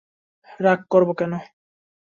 [0.59, 1.33] রাগ করবো কেন।